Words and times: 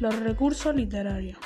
Los 0.00 0.18
recursos 0.18 0.74
literarios. 0.74 1.36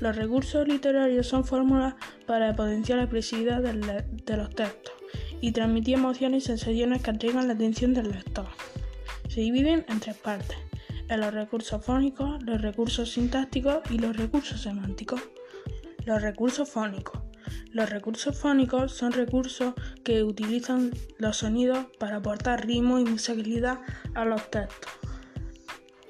Los 0.00 0.14
recursos 0.16 0.68
literarios 0.68 1.26
son 1.26 1.44
fórmulas 1.44 1.94
para 2.26 2.54
potenciar 2.54 2.98
la 2.98 3.04
expresividad 3.04 3.62
de 3.62 4.36
los 4.36 4.54
textos 4.54 4.92
y 5.40 5.52
transmitir 5.52 5.94
emociones 5.94 6.44
y 6.44 6.46
sensaciones 6.46 7.00
que 7.00 7.10
atraigan 7.10 7.48
la 7.48 7.54
atención 7.54 7.94
del 7.94 8.10
lector. 8.10 8.48
Se 9.30 9.40
dividen 9.40 9.86
en 9.88 10.00
tres 10.00 10.16
partes, 10.16 10.58
en 11.08 11.20
los 11.20 11.32
recursos 11.32 11.82
fónicos, 11.82 12.42
los 12.42 12.60
recursos 12.60 13.12
sintácticos 13.12 13.78
y 13.90 13.96
los 13.96 14.14
recursos 14.14 14.60
semánticos. 14.60 15.22
Los 16.04 16.20
recursos 16.20 16.68
fónicos. 16.68 17.18
Los 17.72 17.88
recursos 17.88 18.38
fónicos 18.38 18.92
son 18.92 19.12
recursos 19.12 19.72
que 20.04 20.22
utilizan 20.22 20.90
los 21.16 21.38
sonidos 21.38 21.86
para 21.98 22.16
aportar 22.16 22.66
ritmo 22.66 22.98
y 22.98 23.04
musicalidad 23.06 23.78
a 24.14 24.26
los 24.26 24.50
textos. 24.50 24.92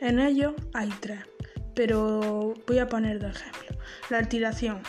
En 0.01 0.19
ellos 0.19 0.53
hay 0.75 0.91
tres 1.01 1.21
pero 1.77 2.55
voy 2.67 2.79
a 2.79 2.89
poner 2.89 3.21
de 3.21 3.29
ejemplo. 3.29 3.77
La 4.09 4.19
alteración, 4.19 4.81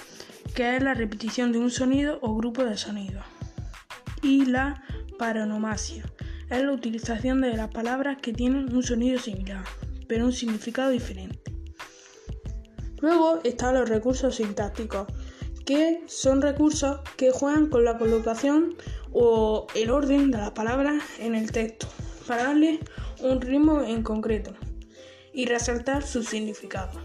que 0.55 0.78
es 0.78 0.82
la 0.82 0.94
repetición 0.94 1.52
de 1.52 1.59
un 1.59 1.70
sonido 1.70 2.18
o 2.22 2.34
grupo 2.34 2.64
de 2.64 2.78
sonidos. 2.78 3.26
Y 4.23 4.45
la 4.45 4.82
paronomasia, 5.20 6.05
es 6.50 6.64
la 6.64 6.72
utilización 6.72 7.42
de 7.42 7.58
las 7.58 7.68
palabras 7.68 8.20
que 8.22 8.31
tienen 8.31 8.73
un 8.73 8.81
sonido 8.81 9.20
similar, 9.20 9.66
pero 10.08 10.26
un 10.26 10.31
significado 10.31 10.90
diferente. 10.90 11.52
Luego 13.02 13.42
están 13.44 13.76
los 13.76 13.90
recursos 13.90 14.36
sintácticos, 14.36 15.08
que 15.66 16.04
son 16.08 16.42
recursos 16.42 17.02
que 17.17 17.31
juegan 17.31 17.67
con 17.67 17.84
la 17.84 17.98
colocación 17.98 18.76
o 19.12 19.67
el 19.76 19.92
orden 19.92 20.31
de 20.31 20.38
las 20.38 20.52
palabras 20.52 21.04
en 21.20 21.36
el 21.36 21.52
texto, 21.52 21.88
para 22.26 22.44
darle 22.44 22.80
un 23.20 23.42
ritmo 23.42 23.81
en 23.81 24.04
concreto 24.04 24.56
y 25.38 25.46
resaltar 25.46 26.02
su 26.02 26.23
significado. 26.23 27.00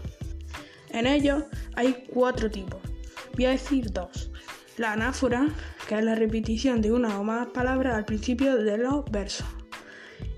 En 0.89 1.05
ellos 1.05 1.43
hay 1.75 2.03
cuatro 2.11 2.49
tipos. 2.49 2.81
Voy 3.35 3.45
a 3.45 3.51
decir 3.51 3.91
dos. 3.93 4.31
La 4.77 4.93
anáfora, 4.93 5.49
que 5.87 5.99
es 5.99 6.03
la 6.03 6.15
repetición 6.15 6.81
de 6.81 6.91
una 6.91 7.19
o 7.19 7.23
más 7.23 7.49
palabras 7.49 7.93
al 7.93 8.05
principio 8.05 8.57
de 8.57 8.79
los 8.79 9.05
versos. 9.11 9.45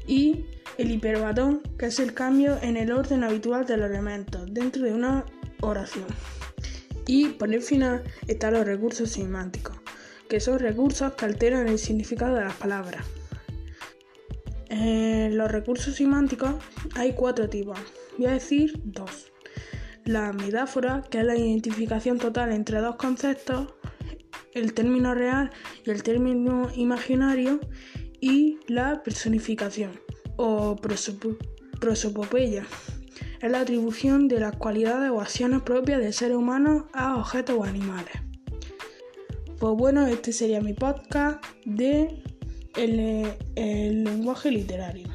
Y 0.06 0.46
el 0.78 0.92
hiperbatón, 0.92 1.62
que 1.80 1.86
es 1.86 2.00
el 2.00 2.14
cambio 2.14 2.60
en 2.62 2.76
el 2.76 2.92
orden 2.92 3.24
habitual 3.24 3.66
de 3.66 3.78
los 3.78 3.90
elementos 3.90 4.54
dentro 4.54 4.84
de 4.84 4.94
una 4.94 5.24
oración. 5.62 6.08
Y 7.08 7.30
por 7.30 7.54
el 7.54 7.62
final 7.62 8.04
están 8.28 8.56
los 8.56 8.66
recursos 8.66 9.10
semánticos, 9.10 9.78
que 10.28 10.42
son 10.42 10.60
recursos 10.60 11.14
que 11.14 11.24
alteran 11.24 11.70
el 11.70 11.80
significado 11.80 12.36
de 12.36 12.44
las 12.44 12.56
palabras. 12.56 13.06
En 14.70 15.38
los 15.38 15.52
recursos 15.52 15.96
semánticos 15.96 16.56
hay 16.96 17.14
cuatro 17.14 17.50
tipos. 17.50 17.80
Voy 18.18 18.28
a 18.28 18.32
decir 18.32 18.80
dos. 18.84 19.32
La 20.04 20.34
metáfora, 20.34 21.04
que 21.10 21.20
es 21.20 21.26
la 21.26 21.36
identificación 21.36 22.20
total 22.20 22.52
entre 22.52 22.80
dos 22.80 22.96
conceptos, 22.96 23.74
el 24.54 24.74
término 24.74 25.14
real 25.14 25.52
y 25.86 25.90
el 25.90 26.04
término 26.04 26.70
imaginario, 26.76 27.60
y 28.22 28.60
la 28.68 29.04
personificación 29.04 30.00
o 30.36 30.76
prosopopeya. 31.80 32.66
Es 33.42 33.52
la 33.52 33.60
atribución 33.60 34.28
de 34.28 34.40
las 34.40 34.56
cualidades 34.56 35.12
o 35.12 35.22
acciones 35.22 35.62
propias 35.62 36.00
de 36.00 36.12
seres 36.12 36.36
humanos 36.36 36.86
a 36.94 37.18
objetos 37.18 37.56
o 37.60 37.64
animales. 37.64 38.16
Pues 39.60 39.74
bueno, 39.78 40.08
este 40.08 40.34
sería 40.34 40.60
mi 40.60 40.74
podcast 40.74 41.44
de 41.66 42.24
el, 42.78 44.04
lenguaje 44.04 44.52
literario. 44.52 45.08